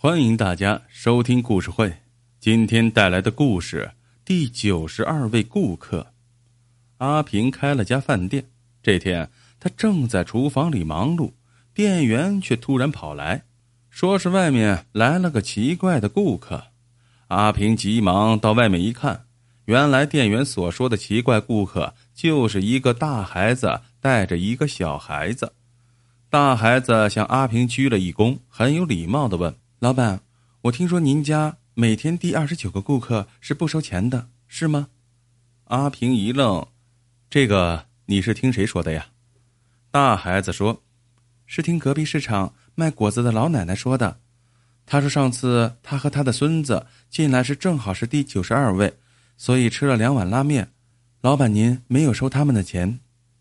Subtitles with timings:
[0.00, 1.92] 欢迎大家收听故事会。
[2.38, 3.90] 今天带来的故事
[4.24, 6.12] 第九十二位顾客。
[6.98, 8.48] 阿平开了家饭店，
[8.80, 11.32] 这天他正在厨房里忙碌，
[11.74, 13.42] 店员却突然跑来，
[13.90, 16.68] 说是外面来了个奇怪的顾客。
[17.26, 19.24] 阿平急忙到外面一看，
[19.64, 25.54] 原来店员所说的奇怪顾客就是一个大孩子带着一个小孩子。
[26.30, 29.52] 大孩子向阿平鞠了一躬，很有礼貌的问。
[29.80, 30.22] 老板，
[30.62, 34.88] 我听说您家每天第二十九个顾客是不收钱的，是吗？
[35.66, 36.66] 阿平一愣，
[37.30, 39.06] 这个你是听谁说的呀？
[39.92, 40.82] 大孩子说
[41.46, 44.18] ：“是听隔壁市场卖果子的老奶奶说的。
[44.84, 48.94] 她说上次她和她的孙子进来是正好是第九十二位，
[49.36, 50.72] 所以吃了两碗拉面。
[51.20, 52.98] 老板您没有收他们的钱。”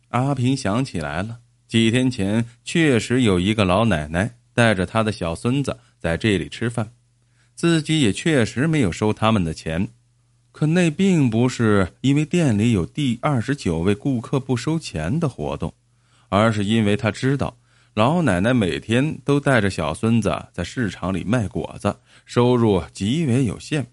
[0.09, 5.79] 阿平想起来了，几天前确实有一个老奶奶带着她的小孙子。
[5.99, 6.91] 在这里吃饭，
[7.55, 9.87] 自己也确实没有收他们的钱，
[10.51, 15.73] 可那并不是因为店里有第二十九位顾客不收钱的活动，
[16.29, 17.57] 而是因为他知道
[17.93, 21.95] 老奶奶每天都带着小孙子在市场里卖果子，
[22.25, 23.87] 收入极为有限。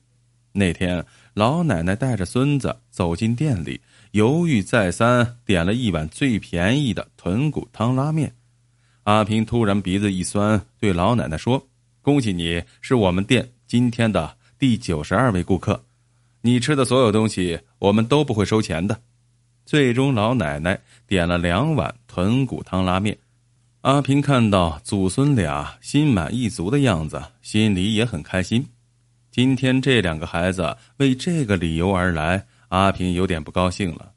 [0.52, 3.80] 那天，老奶奶带着孙子走进店里，
[4.12, 8.34] 犹豫再三，点了一碗最便宜的豚骨汤拉面。
[9.02, 11.66] 阿平突然鼻子一酸，对老奶奶说。
[12.04, 15.82] 恭喜你是我们店今天的第九十二位顾客，
[16.42, 19.00] 你吃的所有东西我们都不会收钱的。
[19.64, 23.16] 最终，老奶奶点了两碗豚骨汤拉面。
[23.80, 28.66] 阿平看到祖孙俩心满意足的样子，心里也很开心。
[29.30, 34.12] 今天这两个孩子为这个理由而来，阿平有点不高兴了。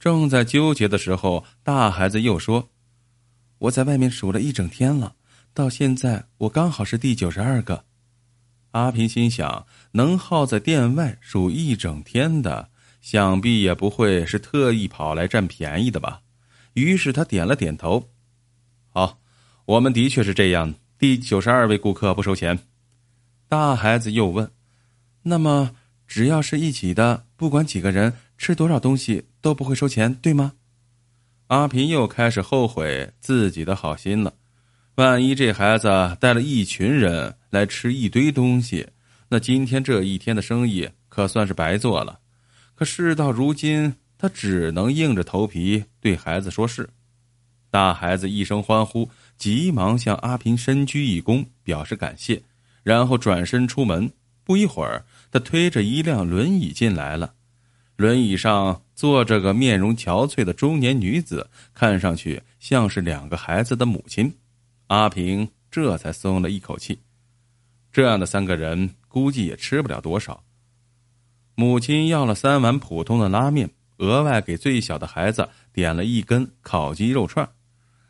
[0.00, 2.68] 正在纠结的时候，大孩子又说
[3.58, 5.14] ：“我在外面数了一整天了。”
[5.54, 7.84] 到现在，我刚好是第九十二个。
[8.70, 12.70] 阿平心想，能耗在店外数一整天的，
[13.02, 16.22] 想必也不会是特意跑来占便宜的吧。
[16.72, 18.08] 于是他点了点头。
[18.88, 19.20] 好，
[19.66, 20.74] 我们的确是这样。
[20.98, 22.58] 第九十二位顾客不收钱。
[23.46, 24.50] 大孩子又问
[25.24, 25.76] ：“那么，
[26.06, 30.54] 只要是一起的，不管几个人吃多少东西，都不会收钱，对吗？”
[31.48, 34.32] 阿平又开始后悔自己的好心了。
[34.96, 35.88] 万一这孩子
[36.20, 38.86] 带了一群人来吃一堆东西，
[39.28, 42.20] 那今天这一天的生意可算是白做了。
[42.74, 46.86] 可事到如今，他只能硬着头皮对孩子说是。
[47.70, 49.08] 大孩子一声欢呼，
[49.38, 52.42] 急忙向阿平深鞠一躬，表示感谢，
[52.82, 54.10] 然后转身出门。
[54.44, 57.32] 不一会儿，他推着一辆轮椅进来了，
[57.96, 64.30] 轮椅上坐着个面容憔悴的中年女子，看上去像是两个孩子的母亲。
[64.92, 66.98] 阿平这才松了一口气，
[67.90, 70.44] 这样的三个人估计也吃不了多少。
[71.54, 77.48] 母亲要了三碗普通的拉面，额外给最小的孩子点了一根烤鸡肉串，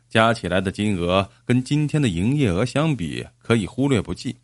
[0.09, 4.35] 加起来的金额跟今天的营业额相比可以忽略不计。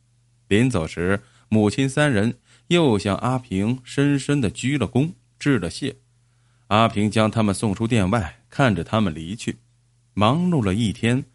[0.47, 5.93] 临走时，母亲三人又向阿平深深的鞠了躬，致了谢。
[6.67, 9.57] 阿平将他们送出店外，看着他们离去，
[10.13, 11.25] 忙碌了一天。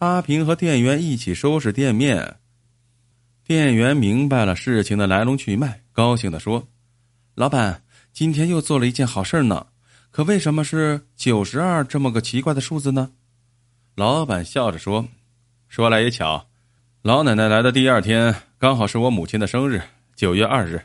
[0.00, 2.36] 阿平和店员一起收拾店面，
[3.44, 6.66] 店员明白了事情的来龙去脉，高兴的说
[7.36, 9.66] ：“老板，今天又做了一件好事呢。
[10.10, 13.12] 可为什么是九十二这么个奇怪的数字呢？”
[13.94, 15.06] 老板笑着说
[15.68, 16.48] ：“说来也巧，
[17.02, 19.82] 老奶奶来的第二天刚好是我母亲的生日，
[20.16, 20.80] 九月二日。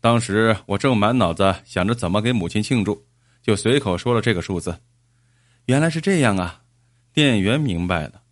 [0.00, 3.04] 当时我正满脑子想着怎么给母亲庆祝，
[3.42, 4.78] 就随口说了这个数字。
[5.64, 6.62] 原来是这样啊！”
[7.12, 8.22] 店员明白了。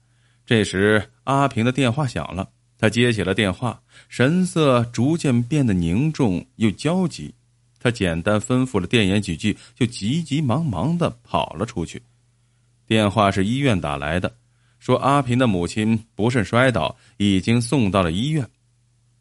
[0.46, 7.34] 这时，阿平的电话响了，他接起了电话，神色逐渐变得凝重又焦急。
[7.80, 12.02] 他简单吩咐了店员几句，就急急忙忙的跑了出去。
[12.86, 14.36] 电话是医院打来的，
[14.78, 18.46] 说阿平的母亲不慎摔倒，已经送到了医院。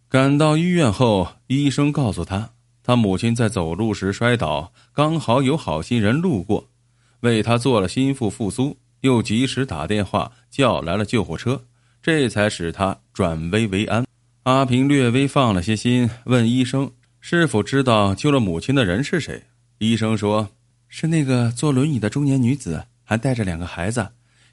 [0.10, 2.52] 赶到医院后，医生告诉他，
[2.84, 6.70] 他母亲在走路时摔倒，刚好有好心人路过，
[7.22, 8.78] 为他做了心腹复苏。
[9.04, 11.66] 又及时打电话叫来了救护车，
[12.02, 14.06] 这才使他转危为安。
[14.44, 16.90] 阿平略微放了些心，问医生
[17.20, 19.44] ：“是否知道救了母亲的人是谁？”
[19.80, 20.50] 医生说
[20.88, 24.08] ：“是那个坐轮椅的中年女子，还带着两个孩子。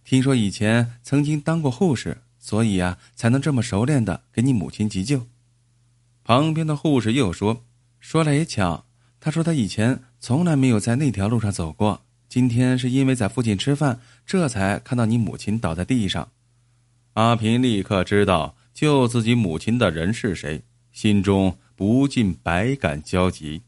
[0.04, 5.28] 听说以前曾经当过护士，所以啊，才能这么熟练的给你母亲急救。”
[6.24, 7.64] 旁边的护士又说
[8.00, 8.84] ：“说来也巧，
[9.20, 16.30] 他说他以前从来没有在那条路上走过。”今天是因为在附近吃饭，这才看到你母亲倒在地上。
[17.14, 20.62] 阿平立刻知道救自己母亲的人是谁，
[20.92, 23.62] 心中不禁百感交集。